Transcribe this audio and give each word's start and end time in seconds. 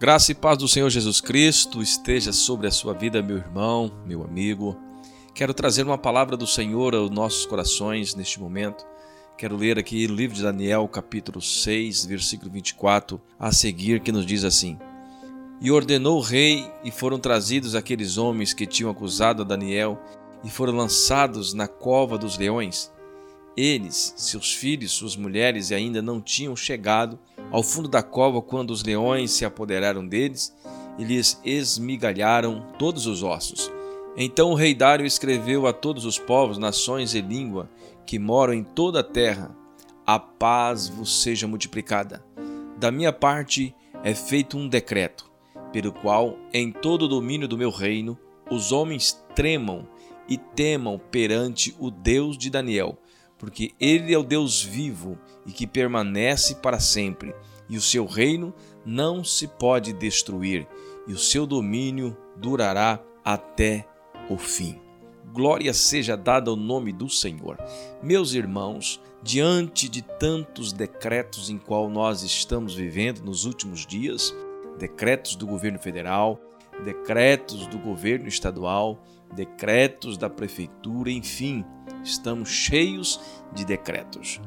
Graça 0.00 0.30
e 0.30 0.34
paz 0.34 0.56
do 0.56 0.68
Senhor 0.68 0.88
Jesus 0.90 1.20
Cristo 1.20 1.82
esteja 1.82 2.32
sobre 2.32 2.68
a 2.68 2.70
sua 2.70 2.94
vida, 2.94 3.20
meu 3.20 3.38
irmão, 3.38 3.90
meu 4.06 4.22
amigo. 4.22 4.78
Quero 5.34 5.52
trazer 5.52 5.82
uma 5.82 5.98
palavra 5.98 6.36
do 6.36 6.46
Senhor 6.46 6.94
aos 6.94 7.10
nossos 7.10 7.44
corações 7.44 8.14
neste 8.14 8.38
momento. 8.38 8.86
Quero 9.36 9.56
ler 9.56 9.76
aqui 9.76 10.06
o 10.06 10.14
livro 10.14 10.36
de 10.36 10.42
Daniel, 10.44 10.86
capítulo 10.86 11.42
6, 11.42 12.04
versículo 12.04 12.48
24, 12.48 13.20
a 13.36 13.50
seguir, 13.50 13.98
que 13.98 14.12
nos 14.12 14.24
diz 14.24 14.44
assim: 14.44 14.78
E 15.60 15.68
ordenou 15.68 16.18
o 16.18 16.22
rei, 16.22 16.70
e 16.84 16.92
foram 16.92 17.18
trazidos 17.18 17.74
aqueles 17.74 18.18
homens 18.18 18.54
que 18.54 18.68
tinham 18.68 18.92
acusado 18.92 19.42
a 19.42 19.44
Daniel, 19.44 20.00
e 20.44 20.48
foram 20.48 20.76
lançados 20.76 21.52
na 21.52 21.66
cova 21.66 22.16
dos 22.16 22.38
leões. 22.38 22.88
Eles, 23.60 24.14
seus 24.16 24.54
filhos, 24.54 24.92
suas 24.92 25.16
mulheres 25.16 25.72
ainda 25.72 26.00
não 26.00 26.20
tinham 26.20 26.54
chegado 26.54 27.18
ao 27.50 27.60
fundo 27.60 27.88
da 27.88 28.04
cova 28.04 28.40
quando 28.40 28.70
os 28.70 28.84
leões 28.84 29.32
se 29.32 29.44
apoderaram 29.44 30.06
deles 30.06 30.56
e 30.96 31.02
lhes 31.02 31.40
esmigalharam 31.44 32.64
todos 32.78 33.08
os 33.08 33.24
ossos. 33.24 33.68
Então 34.16 34.52
o 34.52 34.54
rei 34.54 34.76
Dário 34.76 35.04
escreveu 35.04 35.66
a 35.66 35.72
todos 35.72 36.04
os 36.04 36.20
povos, 36.20 36.56
nações 36.56 37.14
e 37.14 37.20
língua 37.20 37.68
que 38.06 38.16
moram 38.16 38.54
em 38.54 38.62
toda 38.62 39.00
a 39.00 39.02
terra: 39.02 39.52
A 40.06 40.20
paz 40.20 40.88
vos 40.88 41.20
seja 41.20 41.48
multiplicada. 41.48 42.24
Da 42.78 42.92
minha 42.92 43.12
parte 43.12 43.74
é 44.04 44.14
feito 44.14 44.56
um 44.56 44.68
decreto, 44.68 45.28
pelo 45.72 45.90
qual, 45.90 46.38
em 46.54 46.70
todo 46.70 47.06
o 47.06 47.08
domínio 47.08 47.48
do 47.48 47.58
meu 47.58 47.70
reino, 47.70 48.16
os 48.48 48.70
homens 48.70 49.20
tremam 49.34 49.84
e 50.28 50.38
temam 50.38 50.96
perante 51.10 51.74
o 51.76 51.90
Deus 51.90 52.38
de 52.38 52.50
Daniel 52.50 52.96
porque 53.38 53.72
ele 53.80 54.12
é 54.12 54.18
o 54.18 54.22
Deus 54.22 54.62
vivo 54.62 55.18
e 55.46 55.52
que 55.52 55.66
permanece 55.66 56.56
para 56.56 56.80
sempre, 56.80 57.34
e 57.68 57.76
o 57.76 57.82
seu 57.82 58.06
reino 58.06 58.52
não 58.84 59.22
se 59.22 59.46
pode 59.46 59.92
destruir, 59.92 60.66
e 61.06 61.12
o 61.12 61.18
seu 61.18 61.46
domínio 61.46 62.16
durará 62.36 63.00
até 63.24 63.86
o 64.28 64.36
fim. 64.36 64.80
Glória 65.32 65.72
seja 65.74 66.16
dada 66.16 66.50
ao 66.50 66.56
nome 66.56 66.92
do 66.92 67.08
Senhor. 67.08 67.58
Meus 68.02 68.32
irmãos, 68.32 69.00
diante 69.22 69.88
de 69.88 70.02
tantos 70.02 70.72
decretos 70.72 71.50
em 71.50 71.58
qual 71.58 71.88
nós 71.90 72.22
estamos 72.22 72.74
vivendo 72.74 73.20
nos 73.20 73.44
últimos 73.44 73.86
dias, 73.86 74.34
decretos 74.78 75.36
do 75.36 75.46
governo 75.46 75.78
federal, 75.78 76.40
decretos 76.84 77.66
do 77.66 77.78
governo 77.78 78.28
estadual, 78.28 79.02
decretos 79.34 80.16
da 80.16 80.30
prefeitura, 80.30 81.10
enfim, 81.10 81.64
estamos 82.04 82.48
cheios 82.48 83.20
de 83.52 83.64
decretos. 83.64 84.40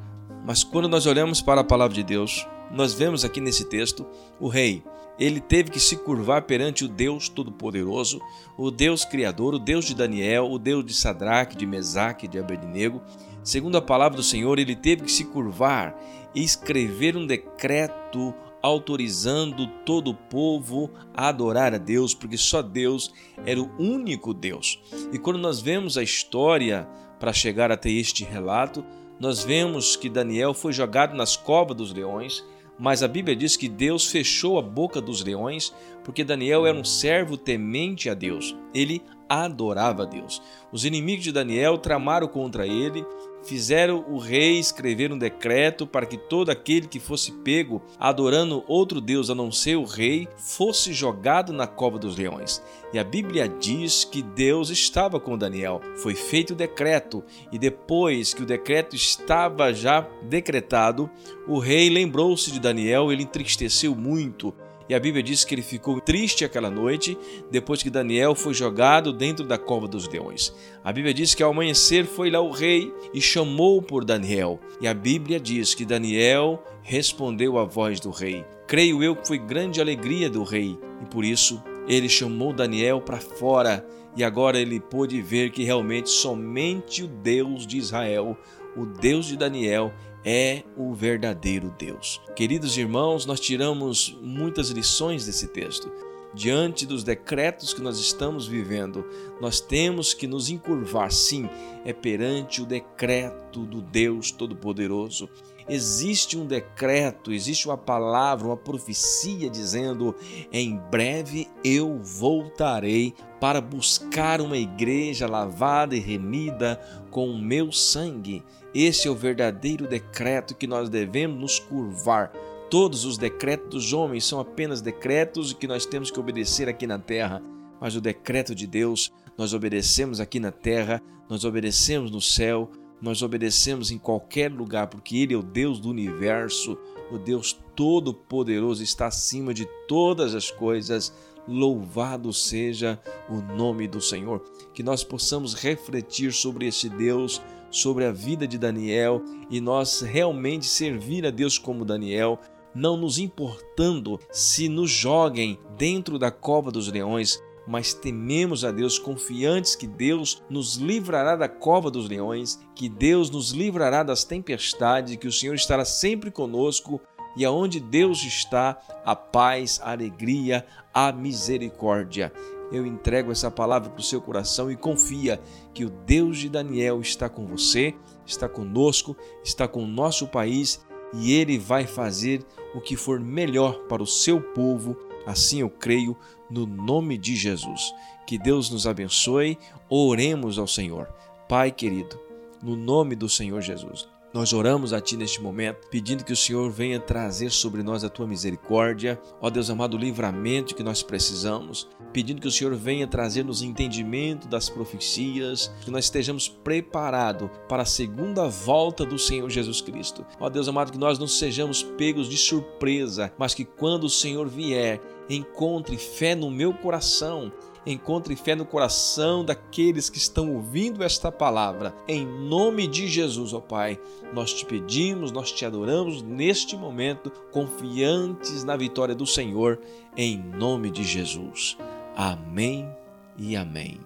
Mas 0.46 0.64
quando 0.64 0.88
nós 0.90 1.06
olhamos 1.06 1.42
para 1.42 1.62
a 1.62 1.64
palavra 1.64 1.94
de 1.94 2.04
Deus, 2.04 2.48
nós 2.72 2.94
vemos 2.94 3.24
aqui 3.24 3.40
nesse 3.40 3.66
texto 3.66 4.06
o 4.40 4.48
rei. 4.48 4.84
Ele 5.20 5.40
teve 5.40 5.70
que 5.70 5.80
se 5.80 5.98
curvar 5.98 6.44
perante 6.44 6.84
o 6.84 6.88
Deus 6.88 7.30
Todo-Poderoso, 7.30 8.20
o 8.58 8.72
Deus 8.72 9.06
Criador, 9.06 9.54
o 9.54 9.60
Deus 9.60 9.86
de 9.86 9.94
Daniel, 9.94 10.50
o 10.50 10.58
Deus 10.58 10.84
de 10.84 10.94
Sadraque, 10.94 11.56
de 11.56 11.66
Mesaque, 11.66 12.28
de 12.28 12.40
Abednego. 12.40 13.02
Segundo 13.44 13.78
a 13.78 13.82
palavra 13.82 14.18
do 14.18 14.24
Senhor, 14.24 14.58
ele 14.58 14.76
teve 14.76 15.04
que 15.04 15.12
se 15.12 15.26
curvar 15.26 15.96
e 16.34 16.44
escrever 16.44 17.16
um 17.16 17.28
decreto 17.28 18.34
autorizando 18.62 19.68
todo 19.86 20.12
o 20.12 20.16
povo 20.16 20.92
a 21.14 21.28
adorar 21.28 21.74
a 21.74 21.78
Deus, 21.78 22.14
porque 22.14 22.38
só 22.38 22.62
Deus 22.62 23.12
era 23.46 23.60
o 23.60 23.72
único 23.80 24.34
Deus. 24.34 24.80
E 25.12 25.18
quando 25.18 25.40
nós 25.40 25.60
vemos 25.60 25.98
a 25.98 26.04
história 26.04 26.88
para 27.22 27.32
chegar 27.32 27.72
até 27.72 27.92
este 27.92 28.24
relato, 28.24 28.84
nós 29.20 29.44
vemos 29.44 29.96
que 29.96 30.10
Daniel 30.10 30.56
foi 30.56 30.74
jogado 30.74 31.16
nas 31.16 31.38
covas 31.38 31.78
dos 31.78 31.94
leões, 31.94 32.44
mas 32.80 33.04
a 33.04 33.08
Bíblia 33.08 33.36
diz 33.36 33.56
que 33.56 33.70
Deus 33.70 34.08
fechou 34.08 34.58
a 34.58 34.62
boca 34.64 35.00
dos 35.00 35.24
leões, 35.24 35.72
porque 36.04 36.24
Daniel 36.24 36.66
era 36.66 36.76
um 36.76 36.84
servo 36.84 37.38
temente 37.38 38.10
a 38.10 38.16
Deus. 38.16 38.58
Ele 38.74 39.04
adorava 39.32 40.06
Deus. 40.06 40.42
Os 40.74 40.84
inimigos 40.84 41.24
de 41.24 41.32
Daniel 41.32 41.78
tramaram 41.78 42.28
contra 42.28 42.68
ele, 42.68 43.06
fizeram 43.44 44.06
o 44.10 44.18
rei 44.18 44.60
escrever 44.60 45.12
um 45.12 45.18
decreto 45.18 45.88
para 45.88 46.06
que 46.06 46.18
todo 46.18 46.50
aquele 46.50 46.88
que 46.88 47.00
fosse 47.00 47.32
pego 47.32 47.82
adorando 47.98 48.64
outro 48.68 49.00
Deus 49.00 49.30
a 49.30 49.36
não 49.36 49.50
ser 49.50 49.78
o 49.78 49.86
rei 49.86 50.28
fosse 50.36 50.92
jogado 50.92 51.54
na 51.54 51.66
cova 51.66 51.98
dos 51.98 52.18
leões. 52.18 52.62
E 52.94 53.00
a 53.00 53.06
Bíblia 53.06 53.48
diz 53.48 54.04
que 54.04 54.22
Deus 54.22 54.70
estava 54.70 55.18
com 55.18 55.38
Daniel. 55.38 55.80
Foi 55.96 56.14
feito 56.14 56.52
o 56.52 56.56
decreto, 56.56 57.24
e 57.54 57.58
depois 57.58 58.34
que 58.34 58.44
o 58.44 58.46
decreto 58.46 58.98
estava 58.98 59.74
já 59.74 60.06
decretado, 60.24 61.10
o 61.48 61.58
rei 61.58 61.90
lembrou-se 61.90 62.52
de 62.52 62.60
Daniel, 62.60 63.12
ele 63.12 63.24
entristeceu 63.24 63.96
muito 63.96 64.54
e 64.92 64.94
a 64.94 65.00
Bíblia 65.00 65.24
diz 65.24 65.46
que 65.46 65.56
ele 65.56 65.62
ficou 65.62 66.02
triste 66.02 66.44
aquela 66.44 66.70
noite 66.70 67.18
depois 67.50 67.82
que 67.82 67.90
Daniel 67.90 68.36
foi 68.36 68.54
jogado 68.54 69.14
dentro 69.14 69.46
da 69.46 69.58
cova 69.58 69.88
dos 69.88 70.06
leões. 70.06 70.54
A 70.84 70.92
Bíblia 70.92 71.14
diz 71.14 71.34
que 71.34 71.42
ao 71.42 71.52
amanhecer 71.52 72.06
foi 72.06 72.30
lá 72.30 72.42
o 72.42 72.52
rei 72.52 72.94
e 73.14 73.22
chamou 73.22 73.82
por 73.82 74.04
Daniel. 74.04 74.60
E 74.82 74.90
a 74.90 74.94
Bíblia 74.94 75.40
diz 75.40 75.74
que 75.74 75.86
Daniel 75.86 76.62
respondeu 76.82 77.58
à 77.58 77.64
voz 77.64 78.02
do 78.02 78.10
rei. 78.10 78.44
Creio 78.68 79.02
eu 79.02 79.16
que 79.16 79.26
foi 79.26 79.38
grande 79.38 79.80
alegria 79.80 80.30
do 80.30 80.44
rei 80.44 80.78
e 81.02 81.06
por 81.06 81.24
isso 81.24 81.64
ele 81.88 82.10
chamou 82.10 82.52
Daniel 82.52 83.00
para 83.00 83.22
fora 83.22 83.88
e 84.18 84.26
agora 84.26 84.60
ele 84.60 84.82
pôde 84.82 85.22
ver 85.22 85.52
que 85.52 85.64
realmente 85.64 86.10
somente 86.10 87.04
o 87.04 87.08
Deus 87.08 87.66
de 87.66 87.78
Israel, 87.78 88.38
o 88.76 88.86
Deus 88.86 89.26
de 89.26 89.38
Daniel, 89.38 89.94
é 90.24 90.64
o 90.78 90.94
verdadeiro 90.94 91.74
Deus. 91.78 92.22
Queridos 92.36 92.78
irmãos, 92.78 93.26
nós 93.26 93.40
tiramos 93.40 94.18
muitas 94.22 94.70
lições 94.70 95.26
desse 95.26 95.48
texto. 95.48 95.92
Diante 96.34 96.86
dos 96.86 97.04
decretos 97.04 97.74
que 97.74 97.82
nós 97.82 98.00
estamos 98.00 98.48
vivendo, 98.48 99.06
nós 99.42 99.60
temos 99.60 100.14
que 100.14 100.28
nos 100.28 100.50
encurvar, 100.50 101.12
sim, 101.12 101.50
é 101.84 101.92
perante 101.92 102.62
o 102.62 102.66
decreto 102.66 103.66
do 103.66 103.82
Deus 103.82 104.32
Todo-Poderoso. 104.32 105.28
Existe 105.68 106.38
um 106.38 106.46
decreto, 106.46 107.34
existe 107.34 107.68
uma 107.68 107.78
palavra, 107.78 108.48
uma 108.48 108.58
profecia 108.58 109.50
dizendo: 109.50 110.16
em 110.52 110.78
breve 110.90 111.50
eu 111.66 112.00
voltarei 112.00 113.14
para 113.40 113.60
buscar 113.60 114.40
uma 114.40 114.58
igreja 114.58 115.28
lavada 115.28 115.96
e 115.96 116.00
remida 116.00 116.80
com 117.10 117.30
o 117.30 117.42
meu 117.42 117.72
sangue. 117.72 118.44
Esse 118.74 119.08
é 119.08 119.12
o 119.12 119.16
verdadeiro 119.16 119.88
decreto 119.88 120.56
que 120.56 120.66
nós 120.66 120.90
devemos 120.90 121.40
nos 121.40 121.60
curvar. 121.60 122.32
Todos 122.70 123.04
os 123.04 123.18
decretos 123.18 123.70
dos 123.70 123.94
homens 123.94 124.24
são 124.26 124.40
apenas 124.40 124.82
decretos 124.82 125.52
que 125.52 125.68
nós 125.68 125.86
temos 125.86 126.10
que 126.10 126.20
obedecer 126.20 126.70
aqui 126.70 126.88
na 126.88 126.98
terra, 126.98 127.42
mas 127.82 127.96
o 127.96 128.02
decreto 128.02 128.56
de 128.56 128.66
Deus 128.66 129.12
nós 129.38 129.54
obedecemos 129.54 130.20
aqui 130.22 130.40
na 130.40 130.52
terra, 130.52 131.02
nós 131.30 131.44
obedecemos 131.44 132.12
no 132.12 132.22
céu, 132.22 132.70
nós 133.02 133.22
obedecemos 133.22 133.92
em 133.92 133.98
qualquer 133.98 134.52
lugar, 134.52 134.88
porque 134.88 135.18
Ele 135.18 135.34
é 135.34 135.38
o 135.38 135.44
Deus 135.44 135.80
do 135.80 135.90
universo, 135.90 136.78
o 137.12 137.18
Deus 137.18 137.58
Todo-Poderoso, 137.76 138.84
está 138.84 139.08
acima 139.08 139.54
de 139.54 139.68
todas 139.88 140.36
as 140.36 140.52
coisas 140.52 141.14
Louvado 141.48 142.32
seja 142.32 143.02
o 143.28 143.42
nome 143.56 143.88
do 143.88 144.00
Senhor. 144.00 144.42
Que 144.74 144.84
nós 144.84 145.04
possamos 145.04 145.54
refletir 145.54 146.32
sobre 146.32 146.68
esse 146.68 146.88
Deus, 146.88 147.42
sobre 147.70 148.06
a 148.06 148.12
vida 148.12 148.48
de 148.48 148.58
Daniel 148.58 149.22
e 149.50 149.60
nós 149.60 150.02
realmente 150.02 150.66
servir 150.66 151.26
a 151.26 151.32
Deus 151.32 151.58
como 151.58 151.86
Daniel, 151.86 152.40
não 152.76 152.96
nos 152.96 153.18
importando 153.18 154.20
se 154.32 154.70
nos 154.70 154.92
joguem 154.92 155.60
dentro 155.78 156.20
da 156.20 156.32
cova 156.32 156.72
dos 156.72 156.88
leões, 156.88 157.42
mas 157.68 157.94
tememos 157.94 158.66
a 158.66 158.72
Deus, 158.72 158.98
confiantes 158.98 159.76
que 159.76 159.88
Deus 159.88 160.44
nos 160.50 160.76
livrará 160.76 161.36
da 161.36 161.48
cova 161.48 161.92
dos 161.92 162.10
leões, 162.10 162.60
que 162.76 162.90
Deus 162.90 163.30
nos 163.30 163.52
livrará 163.52 164.04
das 164.04 164.24
tempestades, 164.24 165.16
que 165.16 165.28
o 165.28 165.32
Senhor 165.32 165.56
estará 165.56 165.86
sempre 165.86 166.32
conosco 166.32 167.00
e 167.36 167.46
aonde 167.46 167.80
Deus 167.80 168.24
está, 168.24 168.78
a 169.06 169.16
paz, 169.16 169.80
a 169.84 169.92
alegria, 169.92 170.66
a 170.94 171.12
misericórdia. 171.12 172.32
Eu 172.72 172.86
entrego 172.86 173.32
essa 173.32 173.52
palavra 173.52 173.90
para 173.90 174.00
o 174.00 174.04
seu 174.04 174.22
coração 174.22 174.72
e 174.72 174.78
confia 174.78 175.42
que 175.74 175.84
o 175.84 175.90
Deus 175.90 176.38
de 176.38 176.50
Daniel 176.50 177.02
está 177.02 177.30
com 177.30 177.46
você, 177.46 177.94
está 178.26 178.48
conosco, 178.48 179.16
está 179.44 179.68
com 179.68 179.84
o 179.84 179.88
nosso 179.88 180.28
país 180.28 180.82
e 181.14 181.34
ele 181.34 181.58
vai 181.58 181.86
fazer 181.86 182.46
o 182.74 182.80
que 182.80 182.96
for 182.96 183.20
melhor 183.20 183.88
para 183.88 184.02
o 184.02 184.08
seu 184.08 184.42
povo. 184.42 184.96
Assim 185.26 185.62
eu 185.62 185.70
creio 185.70 186.18
no 186.50 186.66
nome 186.66 187.18
de 187.18 187.36
Jesus. 187.36 187.94
Que 188.26 188.38
Deus 188.38 188.70
nos 188.70 188.88
abençoe. 188.88 189.58
Oremos 189.90 190.58
ao 190.58 190.68
Senhor. 190.68 191.08
Pai 191.48 191.72
querido, 191.72 192.20
no 192.62 192.76
nome 192.76 193.16
do 193.16 193.28
Senhor 193.28 193.62
Jesus. 193.62 194.08
Nós 194.34 194.54
oramos 194.54 194.94
a 194.94 195.02
Ti 195.02 195.18
neste 195.18 195.42
momento, 195.42 195.88
pedindo 195.90 196.24
que 196.24 196.32
o 196.32 196.38
Senhor 196.38 196.72
venha 196.72 197.02
trazer 197.02 197.52
sobre 197.52 197.84
nós 197.84 198.06
a 198.06 198.10
Tua 198.10 198.26
misericórdia, 198.26 199.20
ó 199.42 199.50
Deus 199.50 199.70
amado, 199.70 199.96
o 199.96 200.00
livramento 200.00 200.74
que 200.74 200.84
nós 200.84 201.04
precisamos, 201.04 201.90
pedindo 202.14 202.40
que 202.40 202.48
o 202.48 202.52
Senhor 202.52 202.74
venha 202.74 203.06
trazer-nos 203.06 203.62
entendimento 203.62 204.48
das 204.48 204.70
profecias, 204.70 205.70
que 205.82 205.92
nós 205.92 206.06
estejamos 206.06 206.48
preparados 206.48 207.50
para 207.68 207.84
a 207.84 207.86
segunda 207.86 208.48
volta 208.48 209.06
do 209.06 209.20
Senhor 209.20 209.50
Jesus 209.50 209.82
Cristo. 209.82 210.26
Ó 210.40 210.50
Deus 210.50 210.70
amado, 210.70 210.94
que 210.94 210.98
nós 210.98 211.20
não 211.20 211.28
sejamos 211.28 211.84
pegos 211.84 212.30
de 212.30 212.38
surpresa, 212.38 213.34
mas 213.38 213.54
que 213.54 213.66
quando 213.66 214.06
o 214.06 214.10
Senhor 214.10 214.48
vier, 214.48 215.02
encontre 215.30 215.98
fé 215.98 216.36
no 216.36 216.50
meu 216.50 216.74
coração, 216.74 217.52
encontre 217.86 218.36
fé 218.36 218.56
no 218.56 218.66
coração 218.66 219.44
daqueles 219.44 220.10
que 220.10 220.18
estão 220.18 220.54
ouvindo 220.54 221.04
esta 221.04 221.32
palavra. 221.32 221.94
Em 222.08 222.26
nome 222.26 222.88
de 222.88 223.08
Jesus, 223.08 223.54
ó 223.54 223.60
Pai, 223.60 224.00
nós 224.34 224.54
te 224.54 224.66
pedimos, 224.66 225.32
nós 225.32 225.52
te 225.52 225.66
adoramos 225.66 226.22
neste 226.22 226.78
momento, 226.78 227.32
confiantes 227.52 228.64
na 228.64 228.76
vitória 228.76 229.16
do 229.16 229.26
Senhor, 229.26 229.80
em 230.16 230.38
nome 230.38 230.92
de 230.92 231.04
Jesus. 231.04 231.78
Amém 232.16 232.90
e 233.38 233.56
amém. 233.56 234.00